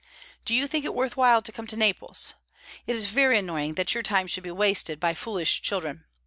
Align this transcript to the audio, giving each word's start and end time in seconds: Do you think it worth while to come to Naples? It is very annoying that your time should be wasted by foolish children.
Do 0.45 0.55
you 0.55 0.65
think 0.65 0.83
it 0.83 0.95
worth 0.95 1.15
while 1.15 1.43
to 1.43 1.51
come 1.51 1.67
to 1.67 1.77
Naples? 1.77 2.33
It 2.87 2.95
is 2.95 3.05
very 3.05 3.37
annoying 3.37 3.75
that 3.75 3.93
your 3.93 4.01
time 4.01 4.25
should 4.25 4.43
be 4.43 4.49
wasted 4.49 4.99
by 4.99 5.13
foolish 5.13 5.61
children. 5.61 6.05